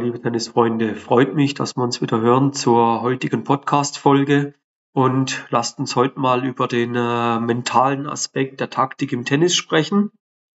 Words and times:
liebe 0.00 0.20
Tennisfreunde, 0.20 0.96
freut 0.96 1.34
mich, 1.34 1.54
dass 1.54 1.76
wir 1.76 1.84
uns 1.84 2.00
wieder 2.00 2.20
hören 2.20 2.52
zur 2.54 3.02
heutigen 3.02 3.44
Podcast-Folge 3.44 4.54
und 4.92 5.46
lasst 5.50 5.78
uns 5.78 5.94
heute 5.94 6.18
mal 6.18 6.44
über 6.44 6.68
den 6.68 6.94
äh, 6.94 7.38
mentalen 7.38 8.06
Aspekt 8.06 8.60
der 8.60 8.70
Taktik 8.70 9.12
im 9.12 9.26
Tennis 9.26 9.54
sprechen 9.54 10.10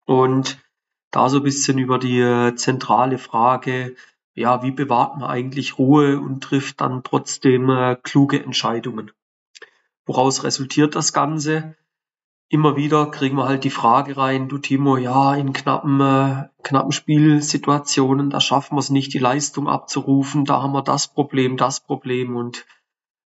und 0.07 0.59
da 1.11 1.29
so 1.29 1.39
ein 1.39 1.43
bisschen 1.43 1.79
über 1.79 1.99
die 1.99 2.21
äh, 2.21 2.55
zentrale 2.55 3.19
Frage, 3.19 3.95
ja, 4.35 4.63
wie 4.63 4.71
bewahrt 4.71 5.19
man 5.19 5.29
eigentlich 5.29 5.79
Ruhe 5.79 6.19
und 6.19 6.43
trifft 6.43 6.81
dann 6.81 7.05
trotzdem 7.05 7.69
äh, 7.69 7.97
kluge 8.03 8.43
Entscheidungen? 8.43 9.13
Woraus 10.07 10.43
resultiert 10.43 10.97
das 10.97 11.13
Ganze? 11.13 11.77
Immer 12.49 12.77
wieder 12.77 13.11
kriegen 13.11 13.37
wir 13.37 13.49
halt 13.49 13.65
die 13.65 13.71
Frage 13.71 14.17
rein, 14.17 14.49
du 14.49 14.59
Timo, 14.59 14.97
ja, 14.97 15.35
in 15.35 15.53
knappen, 15.53 16.01
äh, 16.01 16.49
knappen 16.63 16.93
Spielsituationen, 16.93 18.31
da 18.31 18.41
schaffen 18.41 18.77
wir 18.77 18.81
es 18.81 18.91
nicht, 18.91 19.13
die 19.15 19.19
Leistung 19.19 19.69
abzurufen, 19.69 20.45
da 20.45 20.63
haben 20.63 20.73
wir 20.73 20.83
das 20.83 21.09
Problem, 21.09 21.57
das 21.57 21.81
Problem 21.81 22.37
und 22.37 22.67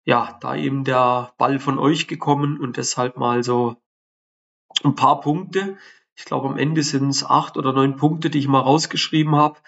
ja, 0.06 0.38
da 0.40 0.56
eben 0.56 0.86
der 0.86 1.34
Ball 1.38 1.60
von 1.60 1.80
euch 1.80 2.08
gekommen 2.08 2.60
und 2.60 2.78
deshalb 2.78 3.18
mal 3.18 3.44
so 3.44 3.76
ein 4.84 4.96
paar 4.96 5.20
Punkte. 5.20 5.78
Ich 6.16 6.26
glaube, 6.26 6.48
am 6.48 6.58
Ende 6.58 6.82
sind 6.82 7.10
es 7.10 7.26
acht 7.26 7.58
oder 7.58 7.74
neun 7.74 7.98
Punkte, 7.98 8.30
die 8.30 8.40
ich 8.40 8.48
mal 8.48 8.62
rausgeschrieben 8.62 9.36
habe, 9.36 9.60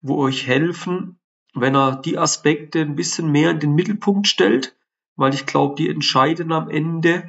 wo 0.00 0.16
euch 0.18 0.46
helfen, 0.46 1.18
wenn 1.52 1.74
er 1.74 1.96
die 1.96 2.16
Aspekte 2.16 2.80
ein 2.80 2.94
bisschen 2.94 3.32
mehr 3.32 3.50
in 3.50 3.60
den 3.60 3.74
Mittelpunkt 3.74 4.28
stellt, 4.28 4.76
weil 5.16 5.34
ich 5.34 5.46
glaube, 5.46 5.74
die 5.74 5.88
entscheiden 5.88 6.52
am 6.52 6.70
Ende, 6.70 7.28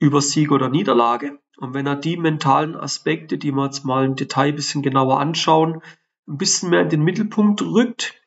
über 0.00 0.20
Sieg 0.20 0.50
oder 0.50 0.68
Niederlage. 0.68 1.38
Und 1.58 1.74
wenn 1.74 1.86
er 1.86 1.94
die 1.94 2.16
mentalen 2.16 2.74
Aspekte, 2.74 3.38
die 3.38 3.52
wir 3.52 3.66
jetzt 3.66 3.84
mal 3.84 4.04
im 4.04 4.16
Detail 4.16 4.48
ein 4.48 4.56
bisschen 4.56 4.82
genauer 4.82 5.20
anschauen, 5.20 5.82
ein 6.26 6.38
bisschen 6.38 6.70
mehr 6.70 6.80
in 6.80 6.88
den 6.88 7.04
Mittelpunkt 7.04 7.62
rückt, 7.62 8.20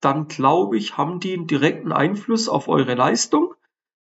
dann 0.00 0.28
glaube 0.28 0.76
ich, 0.76 0.96
haben 0.96 1.20
die 1.20 1.32
einen 1.32 1.46
direkten 1.46 1.92
Einfluss 1.92 2.48
auf 2.48 2.68
eure 2.68 2.94
Leistung 2.94 3.54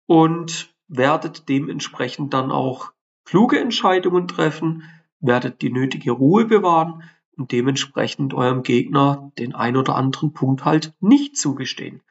und 0.05 0.73
werdet 0.87 1.47
dementsprechend 1.49 2.33
dann 2.33 2.51
auch 2.51 2.91
kluge 3.23 3.59
Entscheidungen 3.59 4.27
treffen, 4.27 4.83
werdet 5.19 5.61
die 5.61 5.71
nötige 5.71 6.11
Ruhe 6.11 6.45
bewahren 6.45 7.03
und 7.37 7.53
dementsprechend 7.53 8.33
eurem 8.33 8.63
Gegner 8.63 9.31
den 9.37 9.55
ein 9.55 9.77
oder 9.77 9.95
anderen 9.95 10.33
Punkt 10.33 10.65
halt 10.65 10.93
nicht 10.99 11.37
zugestehen. 11.37 12.01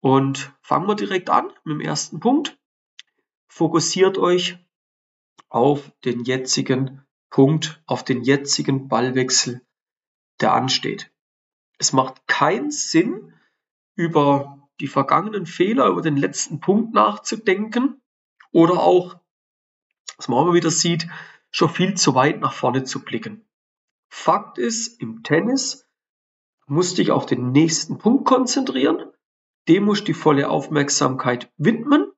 Und 0.00 0.52
fangen 0.62 0.86
wir 0.86 0.94
direkt 0.94 1.30
an 1.30 1.48
mit 1.64 1.74
dem 1.74 1.80
ersten 1.80 2.20
Punkt 2.20 2.59
fokussiert 3.50 4.16
euch 4.16 4.58
auf 5.48 5.92
den 6.04 6.24
jetzigen 6.24 7.04
Punkt, 7.30 7.82
auf 7.84 8.04
den 8.04 8.22
jetzigen 8.22 8.88
Ballwechsel, 8.88 9.60
der 10.40 10.54
ansteht. 10.54 11.12
Es 11.78 11.92
macht 11.92 12.26
keinen 12.26 12.70
Sinn, 12.70 13.34
über 13.96 14.68
die 14.80 14.86
vergangenen 14.86 15.44
Fehler, 15.44 15.88
über 15.88 16.00
den 16.00 16.16
letzten 16.16 16.60
Punkt 16.60 16.94
nachzudenken 16.94 18.00
oder 18.52 18.80
auch, 18.80 19.18
was 20.16 20.28
man 20.28 20.42
immer 20.44 20.54
wieder 20.54 20.70
sieht, 20.70 21.08
schon 21.50 21.68
viel 21.68 21.94
zu 21.96 22.14
weit 22.14 22.40
nach 22.40 22.54
vorne 22.54 22.84
zu 22.84 23.04
blicken. 23.04 23.46
Fakt 24.08 24.58
ist, 24.58 25.00
im 25.00 25.22
Tennis 25.22 25.86
musst 26.66 26.98
dich 26.98 27.10
auf 27.10 27.26
den 27.26 27.52
nächsten 27.52 27.98
Punkt 27.98 28.24
konzentrieren, 28.24 29.10
dem 29.68 29.84
musst 29.84 30.08
die 30.08 30.14
volle 30.14 30.48
Aufmerksamkeit 30.48 31.52
widmen 31.56 32.09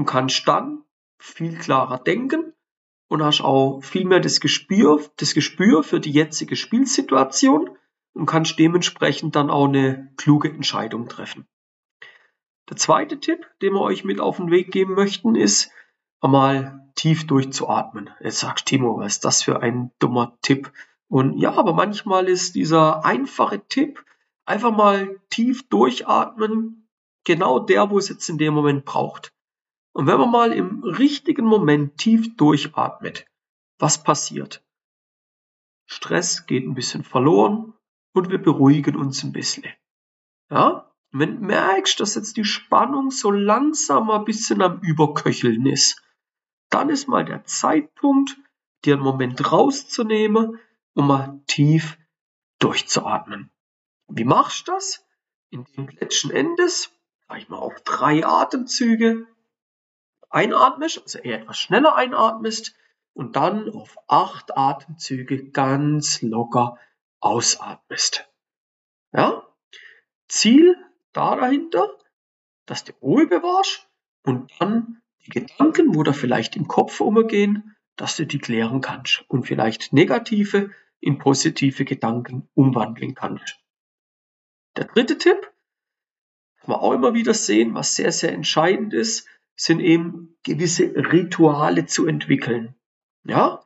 und 0.00 0.06
kannst 0.06 0.48
dann 0.48 0.82
viel 1.18 1.58
klarer 1.58 1.98
denken 1.98 2.54
und 3.10 3.22
hast 3.22 3.42
auch 3.42 3.82
viel 3.82 4.06
mehr 4.06 4.20
das 4.20 4.40
Gespür, 4.40 5.04
das 5.18 5.34
Gespür 5.34 5.82
für 5.82 6.00
die 6.00 6.10
jetzige 6.10 6.56
Spielsituation 6.56 7.76
und 8.14 8.24
kannst 8.24 8.58
dementsprechend 8.58 9.36
dann 9.36 9.50
auch 9.50 9.68
eine 9.68 10.10
kluge 10.16 10.48
Entscheidung 10.48 11.10
treffen. 11.10 11.46
Der 12.70 12.78
zweite 12.78 13.20
Tipp, 13.20 13.46
den 13.60 13.74
wir 13.74 13.82
euch 13.82 14.02
mit 14.02 14.20
auf 14.20 14.38
den 14.38 14.50
Weg 14.50 14.72
geben 14.72 14.94
möchten, 14.94 15.34
ist, 15.34 15.70
einmal 16.22 16.90
tief 16.94 17.26
durchzuatmen. 17.26 18.08
Jetzt 18.20 18.40
sagst 18.40 18.64
Timo, 18.64 18.96
was 19.00 19.16
ist 19.16 19.26
das 19.26 19.42
für 19.42 19.60
ein 19.60 19.92
dummer 19.98 20.38
Tipp? 20.40 20.72
Und 21.08 21.36
ja, 21.36 21.52
aber 21.52 21.74
manchmal 21.74 22.26
ist 22.26 22.54
dieser 22.54 23.04
einfache 23.04 23.60
Tipp, 23.68 24.02
einfach 24.46 24.74
mal 24.74 25.20
tief 25.28 25.68
durchatmen, 25.68 26.88
genau 27.24 27.58
der, 27.58 27.90
wo 27.90 27.98
es 27.98 28.08
jetzt 28.08 28.30
in 28.30 28.38
dem 28.38 28.54
Moment 28.54 28.86
braucht. 28.86 29.34
Und 29.92 30.06
wenn 30.06 30.18
man 30.18 30.30
mal 30.30 30.52
im 30.52 30.82
richtigen 30.84 31.44
Moment 31.44 31.96
tief 31.98 32.36
durchatmet, 32.36 33.26
was 33.78 34.02
passiert? 34.02 34.64
Stress 35.86 36.46
geht 36.46 36.64
ein 36.64 36.74
bisschen 36.74 37.02
verloren 37.02 37.74
und 38.12 38.30
wir 38.30 38.38
beruhigen 38.38 38.96
uns 38.96 39.24
ein 39.24 39.32
bisschen. 39.32 39.64
Ja? 40.50 40.90
wenn 41.12 41.40
du 41.40 41.46
merkst, 41.46 41.98
dass 42.00 42.14
jetzt 42.14 42.36
die 42.36 42.44
Spannung 42.44 43.10
so 43.10 43.30
langsam 43.30 44.10
ein 44.10 44.24
bisschen 44.24 44.62
am 44.62 44.80
Überköcheln 44.80 45.66
ist, 45.66 46.00
dann 46.68 46.88
ist 46.88 47.08
mal 47.08 47.24
der 47.24 47.44
Zeitpunkt, 47.44 48.36
dir 48.84 48.94
einen 48.94 49.02
Moment 49.02 49.50
rauszunehmen 49.50 50.58
und 50.94 51.06
mal 51.06 51.40
tief 51.46 51.98
durchzuatmen. 52.60 53.50
Wie 54.08 54.24
machst 54.24 54.68
du 54.68 54.72
das? 54.72 55.04
Indem 55.50 55.88
du 55.88 55.96
letzten 55.96 56.30
Endes, 56.30 56.92
sag 57.26 57.38
ich 57.38 57.48
mal, 57.48 57.58
auf 57.58 57.80
drei 57.82 58.24
Atemzüge 58.24 59.26
einatmest, 60.30 61.02
also 61.02 61.18
eher 61.18 61.40
etwas 61.40 61.58
schneller 61.58 61.94
einatmest 61.96 62.74
und 63.12 63.36
dann 63.36 63.68
auf 63.70 63.96
acht 64.06 64.56
Atemzüge 64.56 65.50
ganz 65.50 66.22
locker 66.22 66.78
ausatmest. 67.20 68.28
Ja? 69.12 69.46
Ziel 70.28 70.76
da 71.12 71.36
dahinter, 71.36 71.88
dass 72.66 72.84
du 72.84 72.92
Ruhe 73.02 73.26
bewahrst 73.26 73.88
und 74.22 74.52
dann 74.60 75.02
die 75.26 75.30
Gedanken, 75.30 75.94
wo 75.94 76.02
da 76.02 76.12
vielleicht 76.12 76.56
im 76.56 76.68
Kopf 76.68 77.00
umgehen, 77.00 77.76
dass 77.96 78.16
du 78.16 78.26
die 78.26 78.38
klären 78.38 78.80
kannst 78.80 79.24
und 79.28 79.44
vielleicht 79.44 79.92
negative 79.92 80.70
in 81.00 81.18
positive 81.18 81.84
Gedanken 81.84 82.48
umwandeln 82.54 83.14
kannst. 83.14 83.58
Der 84.76 84.84
dritte 84.84 85.18
Tipp, 85.18 85.52
was 86.60 86.68
wir 86.68 86.80
auch 86.80 86.92
immer 86.92 87.14
wieder 87.14 87.34
sehen, 87.34 87.74
was 87.74 87.96
sehr, 87.96 88.12
sehr 88.12 88.32
entscheidend 88.32 88.94
ist, 88.94 89.26
sind 89.60 89.80
eben 89.80 90.38
gewisse 90.42 90.84
Rituale 90.84 91.84
zu 91.84 92.06
entwickeln. 92.06 92.74
Ja, 93.24 93.62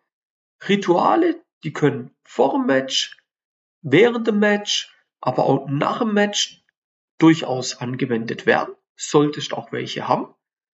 Rituale, 0.67 1.41
die 1.63 1.73
können 1.73 2.11
vor 2.25 2.51
dem 2.51 2.67
Match, 2.67 3.17
während 3.81 4.27
dem 4.27 4.41
Match, 4.41 4.93
aber 5.21 5.45
auch 5.45 5.69
nach 5.69 6.01
dem 6.01 6.13
Match 6.13 6.65
durchaus 7.19 7.77
angewendet 7.77 8.45
werden. 8.45 8.75
Solltest 8.97 9.53
auch 9.53 9.71
welche 9.71 10.09
haben. 10.09 10.35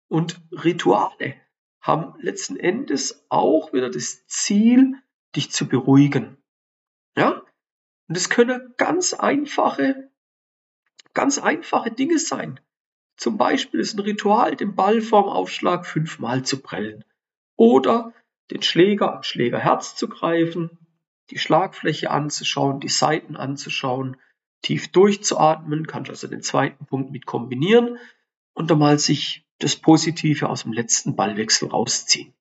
Und 0.09 0.41
Rituale 0.51 1.37
haben 1.81 2.21
letzten 2.21 2.57
Endes 2.57 3.25
auch 3.29 3.73
wieder 3.73 3.91
das 3.91 4.27
Ziel, 4.27 4.97
dich 5.37 5.53
zu 5.53 5.69
beruhigen. 5.69 6.39
Ja? 7.17 7.41
Und 8.09 8.17
es 8.17 8.31
können 8.31 8.75
ganz 8.79 9.15
einfache, 9.15 10.11
ganz 11.13 11.39
einfache 11.39 11.93
Dinge 11.93 12.19
sein. 12.19 12.59
Zum 13.17 13.39
Beispiel 13.39 13.81
ist 13.81 13.95
ein 13.95 14.01
Ritual, 14.01 14.57
den 14.57 14.75
Ball 14.75 15.01
vorm 15.01 15.29
Aufschlag 15.29 15.87
fünfmal 15.87 16.45
zu 16.45 16.61
prellen. 16.61 17.05
Oder 17.57 18.13
den 18.51 18.63
Schläger 18.63 19.17
am 19.17 19.23
Schlägerherz 19.23 19.95
zu 19.97 20.09
greifen, 20.09 20.79
die 21.31 21.39
Schlagfläche 21.39 22.11
anzuschauen, 22.11 22.81
die 22.81 22.89
Seiten 22.89 23.37
anzuschauen, 23.37 24.17
tief 24.63 24.91
durchzuatmen, 24.93 25.87
kannst 25.87 26.11
also 26.11 26.27
den 26.27 26.43
zweiten 26.43 26.87
Punkt 26.87 27.11
mit 27.11 27.27
kombinieren 27.27 27.99
und 28.55 28.71
dann 28.71 28.79
mal 28.79 28.99
sich 28.99 29.47
das 29.59 29.77
Positive 29.77 30.49
aus 30.49 30.63
dem 30.63 30.73
letzten 30.73 31.17
Ballwechsel 31.17 31.69
rausziehen. 31.69 32.35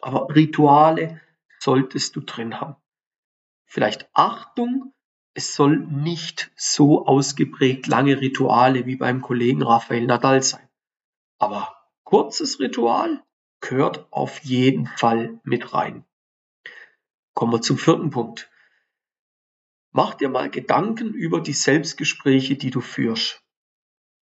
Aber 0.00 0.34
Rituale 0.34 1.20
solltest 1.58 2.16
du 2.16 2.20
drin 2.20 2.60
haben. 2.60 2.76
Vielleicht 3.66 4.08
Achtung 4.14 4.94
es 5.38 5.54
soll 5.54 5.78
nicht 5.78 6.50
so 6.56 7.06
ausgeprägt 7.06 7.86
lange 7.86 8.20
Rituale 8.20 8.86
wie 8.86 8.96
beim 8.96 9.22
Kollegen 9.22 9.62
Rafael 9.62 10.04
Nadal 10.04 10.42
sein. 10.42 10.68
Aber 11.38 11.76
kurzes 12.02 12.58
Ritual 12.58 13.22
gehört 13.60 14.08
auf 14.10 14.40
jeden 14.40 14.88
Fall 14.88 15.38
mit 15.44 15.72
rein. 15.72 16.04
Kommen 17.34 17.52
wir 17.52 17.62
zum 17.62 17.78
vierten 17.78 18.10
Punkt. 18.10 18.50
Mach 19.92 20.14
dir 20.14 20.28
mal 20.28 20.50
Gedanken 20.50 21.14
über 21.14 21.40
die 21.40 21.52
Selbstgespräche, 21.52 22.56
die 22.56 22.70
du 22.70 22.80
führst. 22.80 23.40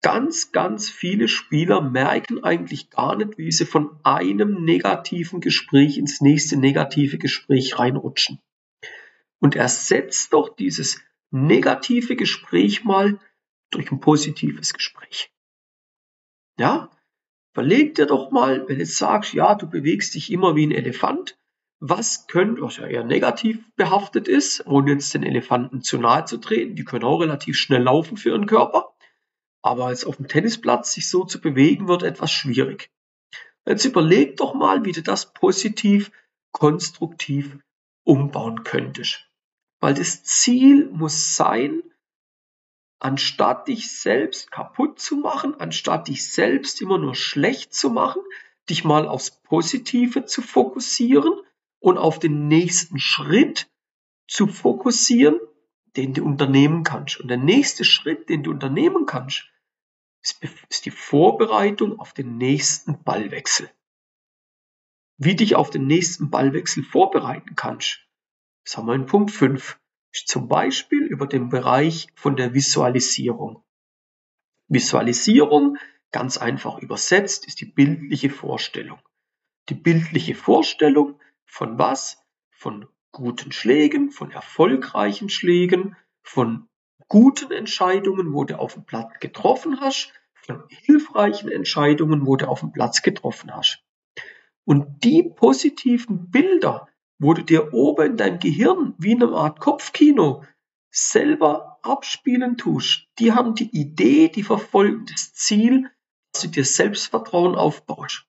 Ganz, 0.04 0.52
ganz 0.52 0.88
viele 0.88 1.28
Spieler 1.28 1.82
merken 1.82 2.44
eigentlich 2.44 2.92
gar 2.92 3.16
nicht, 3.16 3.40
wie 3.40 3.52
sie 3.52 3.66
von 3.66 4.00
einem 4.04 4.64
negativen 4.64 5.42
Gespräch 5.42 5.98
ins 5.98 6.22
nächste 6.22 6.58
negative 6.58 7.18
Gespräch 7.18 7.80
reinrutschen 7.80 8.40
und 9.42 9.56
ersetzt 9.56 10.34
doch 10.34 10.56
dieses 10.56 11.02
negative 11.32 12.16
Gespräch 12.16 12.84
mal 12.84 13.20
durch 13.72 13.92
ein 13.92 14.00
positives 14.00 14.74
Gespräch. 14.74 15.32
Ja? 16.58 16.90
Überleg 17.54 17.96
dir 17.96 18.06
doch 18.06 18.32
mal, 18.32 18.68
wenn 18.70 18.80
du 18.80 18.86
sagst, 18.86 19.34
ja, 19.34 19.56
du 19.56 19.70
bewegst 19.70 20.16
dich 20.16 20.32
immer 20.32 20.56
wie 20.56 20.68
ein 20.68 20.72
Elefant 20.72 21.38
was 21.82 22.28
könnte, 22.28 22.62
was 22.62 22.78
ja 22.78 22.86
eher 22.86 23.04
negativ 23.04 23.60
behaftet 23.76 24.28
ist, 24.28 24.66
ohne 24.68 24.92
jetzt 24.92 25.16
den 25.16 25.24
Elefanten 25.24 25.82
zu 25.82 25.98
nahe 25.98 26.26
zu 26.26 26.38
treten, 26.38 26.76
die 26.76 26.86
können 26.86 27.04
auch 27.04 27.20
relativ 27.20 27.58
schnell 27.58 27.82
laufen 27.82 28.18
für 28.18 28.30
ihren 28.30 28.46
Körper, 28.46 28.94
aber 29.64 29.90
jetzt 29.90 30.06
auf 30.06 30.18
dem 30.18 30.28
Tennisplatz 30.28 30.94
sich 30.94 31.10
so 31.10 31.26
zu 31.26 31.42
bewegen, 31.42 31.88
wird 31.88 32.04
etwas 32.04 32.32
schwierig. 32.32 32.92
Jetzt 33.66 33.86
überleg 33.86 34.38
doch 34.38 34.54
mal, 34.54 34.86
wie 34.86 34.92
du 34.92 35.02
das 35.02 35.34
positiv, 35.34 36.12
konstruktiv 36.52 37.58
umbauen 38.04 38.64
könntest. 38.64 39.31
Weil 39.82 39.96
das 39.96 40.24
Ziel 40.24 40.90
muss 40.92 41.36
sein, 41.36 41.82
anstatt 43.00 43.68
dich 43.68 44.00
selbst 44.00 44.52
kaputt 44.52 45.00
zu 45.00 45.18
machen, 45.18 45.60
anstatt 45.60 46.08
dich 46.08 46.32
selbst 46.32 46.82
immer 46.82 47.00
nur 47.00 47.16
schlecht 47.16 47.74
zu 47.74 47.90
machen, 47.90 48.22
dich 48.70 48.84
mal 48.84 49.08
aufs 49.08 49.42
Positive 49.42 50.26
zu 50.26 50.44
fokussieren 50.44 51.34
und 51.80 51.98
auf 51.98 52.20
den 52.20 52.48
nächsten 52.48 53.00
Schritt 53.00 53.72
zu 54.28 54.46
fokussieren, 54.46 55.40
den 55.98 56.14
du 56.14 56.24
unternehmen 56.24 56.84
kannst. 56.84 57.20
Und 57.20 57.28
der 57.28 57.38
nächste 57.38 57.84
Schritt, 57.84 58.30
den 58.30 58.44
du 58.44 58.52
unternehmen 58.52 59.08
kannst, 59.08 59.50
ist 60.70 60.86
die 60.86 60.92
Vorbereitung 60.92 62.00
auf 62.00 62.14
den 62.14 62.38
nächsten 62.38 63.04
Ballwechsel. 63.04 63.72
Wie 65.18 65.36
dich 65.36 65.56
auf 65.56 65.72
den 65.72 65.88
nächsten 65.88 66.30
Ballwechsel 66.30 66.84
vorbereiten 66.84 67.56
kannst, 67.56 68.08
das 68.72 68.78
haben 68.78 68.88
wir 68.88 68.96
in 68.96 69.06
Punkt 69.06 69.32
5, 69.32 69.78
ist 70.14 70.30
zum 70.30 70.48
Beispiel 70.48 71.04
über 71.04 71.28
den 71.28 71.50
Bereich 71.50 72.08
von 72.16 72.38
der 72.38 72.54
Visualisierung. 72.54 73.66
Visualisierung, 74.70 75.78
ganz 76.14 76.38
einfach 76.38 76.80
übersetzt, 76.80 77.46
ist 77.48 77.60
die 77.60 77.66
bildliche 77.66 78.30
Vorstellung. 78.30 79.02
Die 79.68 79.76
bildliche 79.76 80.36
Vorstellung 80.36 81.20
von 81.44 81.78
was? 81.78 82.24
Von 82.50 82.88
guten 83.12 83.52
Schlägen, 83.52 84.10
von 84.10 84.32
erfolgreichen 84.32 85.28
Schlägen, 85.28 85.98
von 86.24 86.70
guten 87.10 87.52
Entscheidungen, 87.52 88.32
wo 88.32 88.46
du 88.46 88.58
auf 88.58 88.76
dem 88.76 88.86
Platz 88.86 89.20
getroffen 89.20 89.82
hast, 89.82 90.14
von 90.34 90.64
hilfreichen 90.70 91.52
Entscheidungen, 91.52 92.26
wo 92.26 92.38
du 92.38 92.48
auf 92.48 92.62
dem 92.62 92.72
Platz 92.72 93.02
getroffen 93.02 93.54
hast. 93.54 93.84
Und 94.64 95.04
die 95.04 95.24
positiven 95.24 96.32
Bilder, 96.32 96.88
wo 97.22 97.36
du 97.36 97.44
dir 97.44 97.72
oben 97.72 98.12
in 98.12 98.18
deinem 98.18 98.40
Gehirn 98.40 98.96
wie 98.98 99.12
in 99.12 99.22
einer 99.22 99.38
Art 99.38 99.60
Kopfkino 99.60 100.44
selber 100.90 101.78
abspielen 101.84 102.58
tust, 102.58 103.08
die 103.20 103.32
haben 103.32 103.54
die 103.54 103.70
Idee, 103.80 104.28
die 104.28 104.42
verfolgen 104.42 105.06
das 105.06 105.32
Ziel, 105.32 105.92
dass 106.34 106.42
du 106.42 106.48
dir 106.48 106.66
Selbstvertrauen 106.66 107.54
aufbaust, 107.54 108.26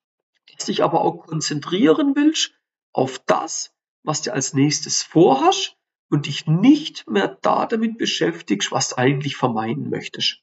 dass 0.47 0.67
du 0.67 0.73
dich 0.73 0.85
aber 0.85 1.01
auch 1.01 1.27
konzentrieren 1.27 2.15
willst 2.17 2.53
auf 2.93 3.19
das, 3.21 3.75
was 4.03 4.21
du 4.21 4.33
als 4.35 4.53
nächstes 4.53 5.03
vorhast 5.03 5.79
und 6.11 6.27
dich 6.27 6.47
nicht 6.47 7.09
mehr 7.09 7.39
da 7.41 7.65
damit 7.65 7.97
beschäftigst, 7.97 8.73
was 8.73 8.91
du 8.91 8.99
eigentlich 8.99 9.37
vermeiden 9.37 9.89
möchtest. 9.89 10.43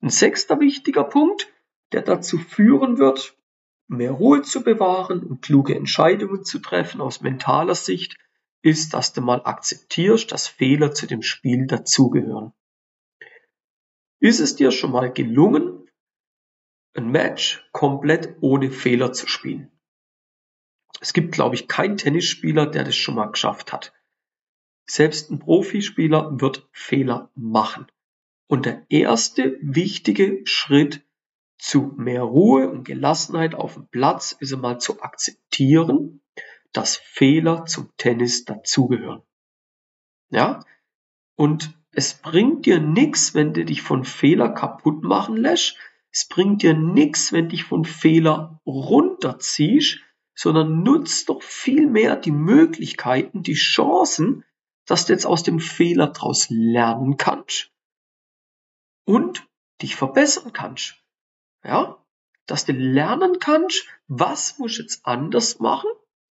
Ein 0.00 0.10
sechster 0.10 0.58
wichtiger 0.58 1.04
Punkt, 1.04 1.46
der 1.92 2.02
dazu 2.02 2.36
führen 2.36 2.98
wird, 2.98 3.36
mehr 3.92 4.12
Ruhe 4.12 4.42
zu 4.42 4.62
bewahren 4.62 5.22
und 5.22 5.42
kluge 5.42 5.74
Entscheidungen 5.74 6.44
zu 6.44 6.58
treffen 6.58 7.00
aus 7.00 7.20
mentaler 7.20 7.74
Sicht, 7.74 8.16
ist, 8.62 8.94
dass 8.94 9.12
du 9.12 9.20
mal 9.20 9.42
akzeptierst, 9.44 10.30
dass 10.30 10.48
Fehler 10.48 10.92
zu 10.92 11.06
dem 11.06 11.22
Spiel 11.22 11.66
dazugehören. 11.66 12.52
Ist 14.20 14.38
es 14.40 14.54
dir 14.54 14.70
schon 14.70 14.92
mal 14.92 15.12
gelungen, 15.12 15.90
ein 16.94 17.10
Match 17.10 17.68
komplett 17.72 18.36
ohne 18.40 18.70
Fehler 18.70 19.12
zu 19.12 19.26
spielen? 19.26 19.70
Es 21.00 21.12
gibt, 21.12 21.32
glaube 21.32 21.56
ich, 21.56 21.66
keinen 21.66 21.96
Tennisspieler, 21.96 22.66
der 22.66 22.84
das 22.84 22.94
schon 22.94 23.16
mal 23.16 23.26
geschafft 23.26 23.72
hat. 23.72 23.92
Selbst 24.88 25.30
ein 25.30 25.40
Profispieler 25.40 26.40
wird 26.40 26.68
Fehler 26.72 27.32
machen. 27.34 27.86
Und 28.46 28.66
der 28.66 28.86
erste 28.88 29.58
wichtige 29.62 30.42
Schritt 30.44 31.04
zu 31.62 31.92
mehr 31.96 32.22
Ruhe 32.22 32.68
und 32.68 32.82
Gelassenheit 32.82 33.54
auf 33.54 33.74
dem 33.74 33.86
Platz 33.86 34.32
ist 34.32 34.52
einmal 34.52 34.80
zu 34.80 35.00
akzeptieren, 35.00 36.20
dass 36.72 36.96
Fehler 36.96 37.66
zum 37.66 37.96
Tennis 37.96 38.44
dazugehören. 38.44 39.22
Ja? 40.30 40.58
Und 41.36 41.78
es 41.92 42.14
bringt 42.14 42.66
dir 42.66 42.80
nichts, 42.80 43.34
wenn 43.34 43.54
du 43.54 43.64
dich 43.64 43.80
von 43.80 44.04
Fehler 44.04 44.48
kaputt 44.48 45.04
machen 45.04 45.36
lässt. 45.36 45.76
Es 46.10 46.26
bringt 46.26 46.62
dir 46.62 46.74
nichts, 46.74 47.32
wenn 47.32 47.48
dich 47.48 47.62
von 47.62 47.84
Fehler 47.84 48.60
runterziehst, 48.66 50.00
sondern 50.34 50.82
nutzt 50.82 51.28
doch 51.28 51.42
viel 51.42 51.86
mehr 51.86 52.16
die 52.16 52.32
Möglichkeiten, 52.32 53.44
die 53.44 53.54
Chancen, 53.54 54.44
dass 54.84 55.06
du 55.06 55.12
jetzt 55.12 55.26
aus 55.26 55.44
dem 55.44 55.60
Fehler 55.60 56.08
daraus 56.08 56.48
lernen 56.50 57.18
kannst 57.18 57.70
und 59.04 59.46
dich 59.80 59.94
verbessern 59.94 60.52
kannst. 60.52 61.01
Ja, 61.64 61.98
dass 62.46 62.64
du 62.64 62.72
lernen 62.72 63.38
kannst, 63.38 63.86
was 64.08 64.58
muss 64.58 64.72
ich 64.72 64.78
jetzt 64.78 65.06
anders 65.06 65.60
machen, 65.60 65.90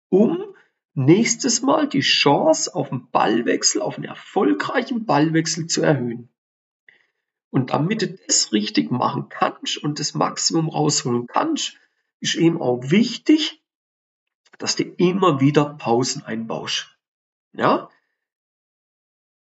um 0.09 0.55
nächstes 0.95 1.63
Mal 1.63 1.89
die 1.89 2.01
Chance 2.01 2.75
auf 2.75 2.91
einen 2.91 3.11
Ballwechsel, 3.11 3.81
auf 3.81 3.97
einen 3.97 4.05
erfolgreichen 4.05 5.07
Ballwechsel 5.07 5.67
zu 5.67 5.83
erhöhen. 5.83 6.29
Und 7.51 7.71
damit 7.71 8.03
du 8.03 8.09
das 8.27 8.53
richtig 8.53 8.91
machen 8.91 9.29
kannst 9.29 9.79
und 9.79 9.99
das 9.99 10.15
Maximum 10.15 10.69
rausholen 10.69 11.27
kannst, 11.27 11.77
ist 12.21 12.35
eben 12.35 12.61
auch 12.61 12.91
wichtig, 12.91 13.63
dass 14.59 14.77
du 14.77 14.85
immer 14.85 15.41
wieder 15.41 15.65
Pausen 15.77 16.23
einbaust. 16.23 16.97
Ja? 17.53 17.89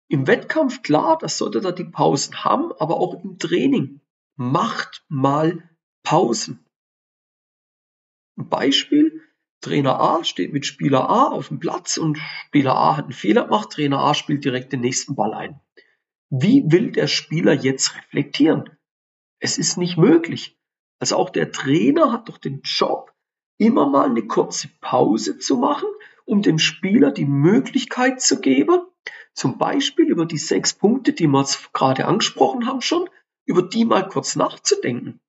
Im 0.09 0.27
Wettkampf, 0.27 0.83
klar, 0.83 1.17
das 1.19 1.39
sollte 1.39 1.61
da 1.61 1.73
die 1.73 1.85
Pausen 1.85 2.45
haben, 2.45 2.73
aber 2.73 2.97
auch 2.97 3.23
im 3.23 3.39
Training. 3.39 4.01
Macht 4.37 5.03
mal 5.09 5.71
Pausen. 6.03 6.65
Ein 8.39 8.51
Beispiel, 8.51 9.23
Trainer 9.63 9.99
A 9.99 10.25
steht 10.25 10.53
mit 10.53 10.67
Spieler 10.67 11.09
A 11.09 11.29
auf 11.29 11.49
dem 11.49 11.59
Platz 11.59 11.97
und 11.97 12.19
Spieler 12.19 12.75
A 12.77 12.97
hat 12.99 13.05
einen 13.07 13.15
Fehler 13.15 13.45
gemacht, 13.45 13.71
Trainer 13.71 14.01
A 14.01 14.13
spielt 14.13 14.45
direkt 14.45 14.75
den 14.75 14.83
nächsten 14.83 15.15
Ball 15.15 15.33
ein. 15.33 15.61
Wie 16.29 16.65
will 16.67 16.93
der 16.93 17.07
Spieler 17.07 17.55
jetzt 17.55 17.97
reflektieren? 17.97 18.69
Es 19.39 19.57
ist 19.57 19.79
nicht 19.79 19.97
möglich. 19.97 20.59
Also 20.99 21.17
auch 21.17 21.31
der 21.31 21.51
Trainer 21.51 22.13
hat 22.13 22.29
doch 22.29 22.37
den 22.37 22.61
Job, 22.63 23.15
immer 23.57 23.89
mal 23.89 24.11
eine 24.11 24.27
kurze 24.27 24.69
Pause 24.83 25.39
zu 25.39 25.57
machen, 25.57 25.89
um 26.27 26.43
dem 26.43 26.59
Spieler 26.59 27.11
die 27.11 27.25
Möglichkeit 27.25 28.21
zu 28.21 28.41
geben, 28.41 28.81
zum 29.33 29.57
Beispiel 29.57 30.07
über 30.11 30.27
die 30.27 30.39
sechs 30.39 30.75
Punkte, 30.75 31.15
die 31.15 31.27
wir 31.27 31.47
gerade 31.73 32.05
angesprochen 32.05 32.67
haben 32.67 32.83
schon, 32.83 33.09
über 33.47 33.63
die 33.63 33.85
mal 33.85 34.09
kurz 34.09 34.37
nachzudenken. 34.37 35.21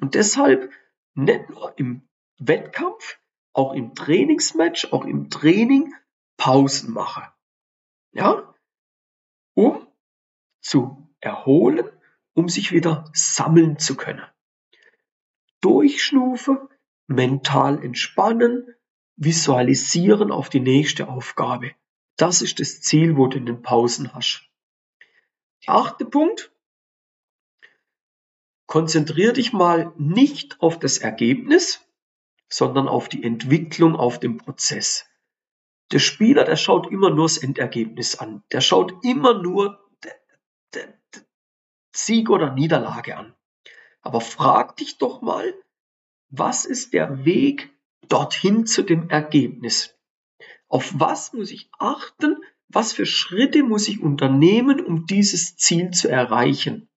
Und 0.00 0.14
deshalb 0.14 0.70
nicht 1.14 1.48
nur 1.50 1.76
im 1.78 2.08
Wettkampf, 2.38 3.18
auch 3.52 3.72
im 3.72 3.94
Trainingsmatch, 3.94 4.92
auch 4.92 5.04
im 5.04 5.30
Training 5.30 5.94
Pausen 6.36 6.92
mache. 6.92 7.32
Ja? 8.12 8.54
Um 9.54 9.86
zu 10.60 11.08
erholen, 11.20 11.88
um 12.34 12.48
sich 12.48 12.72
wieder 12.72 13.10
sammeln 13.12 13.78
zu 13.78 13.96
können. 13.96 14.24
Durchschnufe, 15.60 16.68
mental 17.08 17.82
entspannen, 17.82 18.74
visualisieren 19.16 20.30
auf 20.30 20.48
die 20.48 20.60
nächste 20.60 21.08
Aufgabe. 21.08 21.72
Das 22.16 22.42
ist 22.42 22.60
das 22.60 22.80
Ziel, 22.80 23.16
wo 23.16 23.26
du 23.26 23.38
in 23.38 23.46
den 23.46 23.62
Pausen 23.62 24.14
hast. 24.14 24.48
Der 25.66 25.74
achte 25.74 26.04
Punkt. 26.04 26.52
Konzentriere 28.68 29.32
dich 29.32 29.54
mal 29.54 29.92
nicht 29.96 30.60
auf 30.60 30.78
das 30.78 30.98
Ergebnis, 30.98 31.80
sondern 32.50 32.86
auf 32.86 33.08
die 33.08 33.24
Entwicklung, 33.24 33.96
auf 33.96 34.20
den 34.20 34.36
Prozess. 34.36 35.06
Der 35.90 36.00
Spieler, 36.00 36.44
der 36.44 36.56
schaut 36.56 36.92
immer 36.92 37.08
nur 37.08 37.24
das 37.24 37.38
Endergebnis 37.38 38.16
an. 38.16 38.42
Der 38.52 38.60
schaut 38.60 38.92
immer 39.02 39.42
nur 39.42 39.80
Sieg 41.92 42.28
oder 42.28 42.52
Niederlage 42.52 43.16
an. 43.16 43.34
Aber 44.02 44.20
frag 44.20 44.76
dich 44.76 44.98
doch 44.98 45.22
mal, 45.22 45.54
was 46.28 46.66
ist 46.66 46.92
der 46.92 47.24
Weg 47.24 47.70
dorthin 48.08 48.66
zu 48.66 48.82
dem 48.82 49.08
Ergebnis? 49.08 49.96
Auf 50.68 50.92
was 50.94 51.32
muss 51.32 51.50
ich 51.52 51.70
achten? 51.78 52.36
Was 52.68 52.92
für 52.92 53.06
Schritte 53.06 53.62
muss 53.62 53.88
ich 53.88 54.02
unternehmen, 54.02 54.84
um 54.84 55.06
dieses 55.06 55.56
Ziel 55.56 55.90
zu 55.90 56.08
erreichen? 56.08 56.90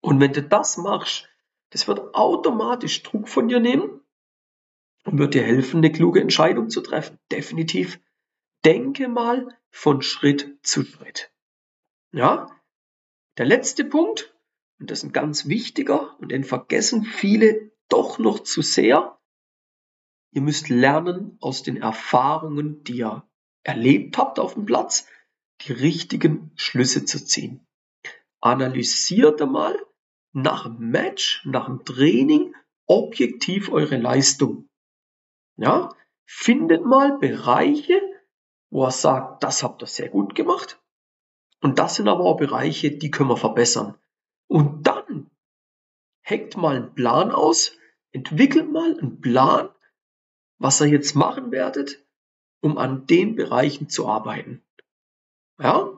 Und 0.00 0.20
wenn 0.20 0.32
du 0.32 0.42
das 0.42 0.76
machst, 0.76 1.28
das 1.70 1.88
wird 1.88 2.14
automatisch 2.14 3.02
Druck 3.02 3.28
von 3.28 3.48
dir 3.48 3.60
nehmen 3.60 4.00
und 5.04 5.18
wird 5.18 5.34
dir 5.34 5.42
helfen, 5.42 5.78
eine 5.78 5.92
kluge 5.92 6.20
Entscheidung 6.20 6.70
zu 6.70 6.80
treffen. 6.80 7.18
Definitiv. 7.30 8.00
Denke 8.64 9.08
mal 9.08 9.56
von 9.70 10.02
Schritt 10.02 10.58
zu 10.62 10.84
Schritt. 10.84 11.32
Ja? 12.12 12.50
Der 13.36 13.46
letzte 13.46 13.84
Punkt, 13.84 14.34
und 14.80 14.90
das 14.90 15.00
ist 15.00 15.04
ein 15.04 15.12
ganz 15.12 15.46
wichtiger, 15.46 16.18
und 16.20 16.32
den 16.32 16.44
vergessen 16.44 17.04
viele 17.04 17.72
doch 17.88 18.18
noch 18.18 18.40
zu 18.40 18.62
sehr. 18.62 19.18
ihr 20.30 20.42
müsst 20.42 20.68
lernen 20.68 21.38
aus 21.40 21.62
den 21.62 21.76
Erfahrungen, 21.78 22.84
die 22.84 22.98
ihr 22.98 23.28
erlebt 23.62 24.18
habt 24.18 24.38
auf 24.38 24.54
dem 24.54 24.66
Platz, 24.66 25.06
die 25.62 25.72
richtigen 25.72 26.52
Schlüsse 26.54 27.04
zu 27.04 27.24
ziehen. 27.24 27.66
Analysiert 28.40 29.40
einmal 29.42 29.78
nach 30.32 30.64
dem 30.64 30.90
Match, 30.90 31.42
nach 31.44 31.66
dem 31.66 31.84
Training 31.84 32.54
objektiv 32.86 33.70
eure 33.70 33.96
Leistung. 33.96 34.68
Ja, 35.56 35.94
findet 36.26 36.84
mal 36.84 37.18
Bereiche, 37.18 38.00
wo 38.70 38.84
er 38.84 38.90
sagt, 38.90 39.42
das 39.42 39.62
habt 39.62 39.82
ihr 39.82 39.86
sehr 39.86 40.08
gut 40.08 40.34
gemacht. 40.34 40.80
Und 41.60 41.78
das 41.78 41.96
sind 41.96 42.08
aber 42.08 42.24
auch 42.24 42.36
Bereiche, 42.36 42.92
die 42.92 43.10
können 43.10 43.30
wir 43.30 43.36
verbessern. 43.36 43.96
Und 44.46 44.86
dann 44.86 45.30
heckt 46.22 46.56
mal 46.56 46.76
einen 46.76 46.94
Plan 46.94 47.32
aus, 47.32 47.76
entwickelt 48.12 48.70
mal 48.70 48.96
einen 48.98 49.20
Plan, 49.20 49.70
was 50.58 50.80
ihr 50.80 50.88
jetzt 50.88 51.14
machen 51.14 51.50
werdet, 51.50 52.04
um 52.60 52.78
an 52.78 53.06
den 53.06 53.34
Bereichen 53.34 53.88
zu 53.88 54.08
arbeiten. 54.08 54.62
Ja? 55.58 55.97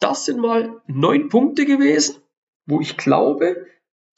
Das 0.00 0.24
sind 0.24 0.40
mal 0.40 0.80
neun 0.86 1.28
Punkte 1.28 1.66
gewesen, 1.66 2.16
wo 2.66 2.80
ich 2.80 2.96
glaube, 2.96 3.66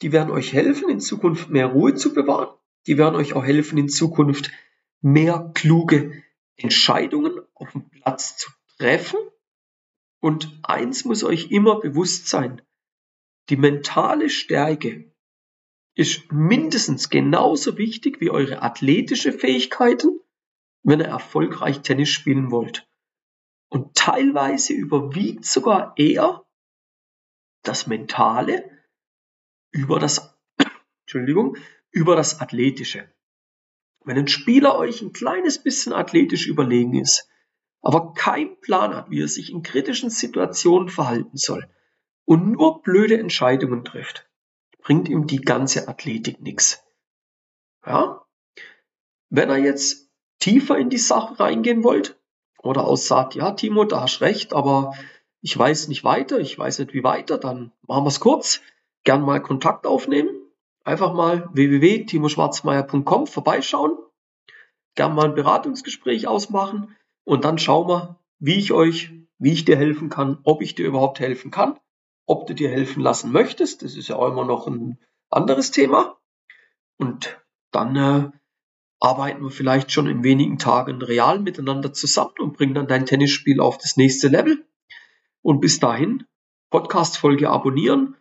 die 0.01 0.11
werden 0.11 0.31
euch 0.31 0.53
helfen, 0.53 0.89
in 0.89 0.99
Zukunft 0.99 1.49
mehr 1.49 1.67
Ruhe 1.67 1.93
zu 1.93 2.13
bewahren. 2.13 2.57
Die 2.87 2.97
werden 2.97 3.15
euch 3.15 3.33
auch 3.33 3.43
helfen, 3.43 3.77
in 3.77 3.89
Zukunft 3.89 4.51
mehr 5.01 5.51
kluge 5.53 6.23
Entscheidungen 6.55 7.39
auf 7.53 7.71
dem 7.73 7.89
Platz 7.89 8.37
zu 8.37 8.49
treffen. 8.77 9.19
Und 10.21 10.57
eins 10.63 11.03
muss 11.03 11.23
euch 11.23 11.51
immer 11.51 11.79
bewusst 11.81 12.29
sein. 12.29 12.61
Die 13.49 13.57
mentale 13.57 14.29
Stärke 14.29 15.11
ist 15.95 16.31
mindestens 16.31 17.09
genauso 17.09 17.77
wichtig 17.77 18.21
wie 18.21 18.29
eure 18.29 18.61
athletische 18.61 19.33
Fähigkeiten, 19.33 20.21
wenn 20.81 21.01
ihr 21.01 21.07
erfolgreich 21.07 21.81
Tennis 21.81 22.09
spielen 22.09 22.51
wollt. 22.51 22.87
Und 23.73 23.95
teilweise 23.95 24.71
überwiegt 24.71 25.45
sogar 25.45 25.95
eher 25.97 26.45
das 27.63 27.87
Mentale 27.87 28.69
über 29.71 29.97
das, 29.97 30.37
Entschuldigung, 31.01 31.57
über 31.89 32.15
das 32.15 32.39
Athletische. 32.39 33.11
Wenn 34.05 34.19
ein 34.19 34.27
Spieler 34.27 34.77
euch 34.77 35.01
ein 35.01 35.11
kleines 35.11 35.57
bisschen 35.63 35.91
athletisch 35.91 36.45
überlegen 36.45 36.93
ist, 36.99 37.27
aber 37.81 38.13
keinen 38.13 38.61
Plan 38.61 38.95
hat, 38.95 39.09
wie 39.09 39.23
er 39.23 39.27
sich 39.27 39.51
in 39.51 39.63
kritischen 39.63 40.11
Situationen 40.11 40.89
verhalten 40.89 41.37
soll 41.37 41.67
und 42.25 42.51
nur 42.51 42.83
blöde 42.83 43.17
Entscheidungen 43.17 43.83
trifft, 43.83 44.29
bringt 44.83 45.09
ihm 45.09 45.25
die 45.25 45.41
ganze 45.41 45.87
Athletik 45.87 46.41
nichts. 46.41 46.83
Ja? 47.83 48.23
Wenn 49.29 49.49
er 49.49 49.57
jetzt 49.57 50.11
tiefer 50.37 50.77
in 50.77 50.91
die 50.91 50.99
Sache 50.99 51.39
reingehen 51.39 51.83
wollt 51.83 52.19
oder 52.63 52.87
auch 52.87 52.95
sagt, 52.95 53.35
ja, 53.35 53.51
Timo, 53.51 53.83
da 53.83 54.01
hast 54.01 54.21
recht, 54.21 54.53
aber 54.53 54.93
ich 55.41 55.57
weiß 55.57 55.87
nicht 55.89 56.03
weiter, 56.03 56.39
ich 56.39 56.57
weiß 56.57 56.79
nicht 56.79 56.93
wie 56.93 57.03
weiter, 57.03 57.37
dann 57.37 57.71
machen 57.87 58.05
wir 58.05 58.09
es 58.09 58.19
kurz. 58.19 58.61
Gern 59.03 59.21
mal 59.21 59.41
Kontakt 59.41 59.85
aufnehmen. 59.85 60.29
Einfach 60.83 61.13
mal 61.13 61.49
www.timoschwarzmeier.com 61.53 63.27
vorbeischauen. 63.27 63.97
Gern 64.95 65.13
mal 65.13 65.25
ein 65.25 65.35
Beratungsgespräch 65.35 66.27
ausmachen 66.27 66.95
und 67.25 67.45
dann 67.45 67.57
schauen 67.57 67.87
wir, 67.87 68.19
wie 68.39 68.55
ich 68.55 68.71
euch, 68.71 69.11
wie 69.37 69.53
ich 69.53 69.65
dir 69.65 69.77
helfen 69.77 70.09
kann, 70.09 70.39
ob 70.43 70.61
ich 70.61 70.75
dir 70.75 70.85
überhaupt 70.85 71.19
helfen 71.19 71.51
kann 71.51 71.77
ob 72.25 72.47
du 72.47 72.53
dir 72.53 72.69
helfen 72.69 73.01
lassen 73.01 73.31
möchtest. 73.31 73.83
Das 73.83 73.95
ist 73.95 74.07
ja 74.07 74.15
auch 74.15 74.27
immer 74.27 74.45
noch 74.45 74.67
ein 74.67 74.97
anderes 75.29 75.71
Thema. 75.71 76.17
Und 76.97 77.41
dann 77.71 77.95
äh, 77.95 78.31
arbeiten 79.03 79.43
wir 79.43 79.51
vielleicht 79.51 79.91
schon 79.91 80.07
in 80.07 80.23
wenigen 80.23 80.57
Tagen 80.57 81.01
real 81.01 81.39
miteinander 81.39 81.91
zusammen 81.91 82.35
und 82.39 82.53
bringen 82.53 82.73
dann 82.73 82.87
dein 82.87 83.05
Tennisspiel 83.05 83.59
auf 83.59 83.77
das 83.77 83.97
nächste 83.97 84.29
Level. 84.29 84.65
Und 85.41 85.59
bis 85.59 85.81
dahin, 85.81 86.23
Podcast-Folge 86.69 87.49
abonnieren, 87.49 88.15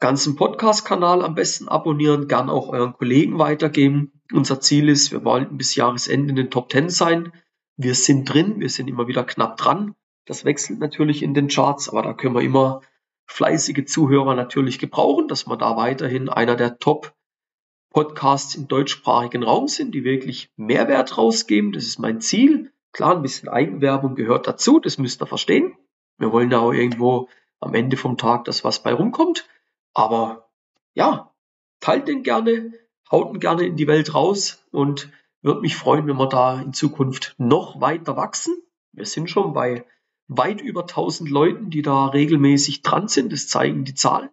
ganzen 0.00 0.34
Podcast-Kanal 0.34 1.24
am 1.24 1.36
besten 1.36 1.68
abonnieren, 1.68 2.26
gern 2.26 2.50
auch 2.50 2.68
euren 2.70 2.94
Kollegen 2.94 3.38
weitergeben. 3.38 4.20
Unser 4.32 4.60
Ziel 4.60 4.88
ist, 4.88 5.12
wir 5.12 5.24
wollten 5.24 5.56
bis 5.56 5.76
Jahresende 5.76 6.30
in 6.30 6.36
den 6.36 6.50
Top 6.50 6.72
10 6.72 6.90
sein. 6.90 7.32
Wir 7.76 7.94
sind 7.94 8.24
drin, 8.24 8.58
wir 8.58 8.70
sind 8.70 8.88
immer 8.88 9.06
wieder 9.06 9.22
knapp 9.22 9.56
dran. 9.56 9.94
Das 10.26 10.44
wechselt 10.44 10.80
natürlich 10.80 11.22
in 11.22 11.32
den 11.32 11.46
Charts, 11.46 11.88
aber 11.88 12.02
da 12.02 12.12
können 12.12 12.34
wir 12.34 12.42
immer 12.42 12.80
fleißige 13.26 13.84
Zuhörer 13.86 14.34
natürlich 14.34 14.80
gebrauchen, 14.80 15.28
dass 15.28 15.46
wir 15.46 15.56
da 15.56 15.76
weiterhin 15.76 16.28
einer 16.28 16.56
der 16.56 16.78
Top 16.78 17.14
Podcasts 17.92 18.54
im 18.54 18.68
deutschsprachigen 18.68 19.42
Raum 19.42 19.68
sind, 19.68 19.94
die 19.94 20.04
wirklich 20.04 20.50
Mehrwert 20.56 21.18
rausgeben. 21.18 21.72
Das 21.72 21.84
ist 21.84 21.98
mein 21.98 22.20
Ziel. 22.20 22.72
Klar, 22.92 23.16
ein 23.16 23.22
bisschen 23.22 23.48
Eigenwerbung 23.48 24.14
gehört 24.14 24.46
dazu, 24.46 24.78
das 24.78 24.98
müsst 24.98 25.22
ihr 25.22 25.26
verstehen. 25.26 25.74
Wir 26.18 26.32
wollen 26.32 26.50
ja 26.50 26.58
auch 26.58 26.72
irgendwo 26.72 27.28
am 27.60 27.74
Ende 27.74 27.96
vom 27.96 28.18
Tag, 28.18 28.44
dass 28.44 28.64
was 28.64 28.82
bei 28.82 28.92
rumkommt. 28.92 29.48
Aber 29.94 30.50
ja, 30.94 31.32
teilt 31.80 32.08
den 32.08 32.22
gerne, 32.22 32.72
haut 33.10 33.32
ihn 33.32 33.40
gerne 33.40 33.64
in 33.64 33.76
die 33.76 33.86
Welt 33.86 34.14
raus 34.14 34.64
und 34.70 35.10
würde 35.42 35.60
mich 35.60 35.76
freuen, 35.76 36.06
wenn 36.06 36.16
wir 36.16 36.28
da 36.28 36.60
in 36.60 36.72
Zukunft 36.72 37.34
noch 37.38 37.80
weiter 37.80 38.16
wachsen. 38.16 38.54
Wir 38.92 39.06
sind 39.06 39.30
schon 39.30 39.52
bei 39.52 39.84
weit 40.28 40.60
über 40.60 40.82
1000 40.82 41.30
Leuten, 41.30 41.70
die 41.70 41.82
da 41.82 42.06
regelmäßig 42.06 42.82
dran 42.82 43.08
sind. 43.08 43.32
Das 43.32 43.48
zeigen 43.48 43.84
die 43.84 43.94
Zahlen. 43.94 44.30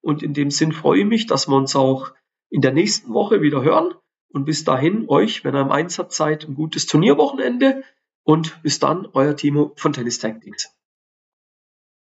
Und 0.00 0.22
in 0.22 0.34
dem 0.34 0.50
Sinn 0.50 0.72
freue 0.72 1.00
ich 1.00 1.06
mich, 1.06 1.26
dass 1.26 1.48
wir 1.48 1.56
uns 1.56 1.74
auch 1.74 2.12
in 2.50 2.60
der 2.60 2.72
nächsten 2.72 3.12
Woche 3.12 3.42
wieder 3.42 3.62
hören. 3.62 3.94
Und 4.30 4.44
bis 4.44 4.64
dahin 4.64 5.08
euch, 5.08 5.44
wenn 5.44 5.54
ihr 5.54 5.62
im 5.62 5.70
Einsatz 5.70 6.16
seid, 6.16 6.46
ein 6.46 6.54
gutes 6.54 6.86
Turnierwochenende. 6.86 7.82
Und 8.22 8.62
bis 8.62 8.78
dann, 8.78 9.06
euer 9.12 9.36
Timo 9.36 9.72
von 9.76 9.92
Tennis 9.92 10.18
Tactics. 10.18 10.77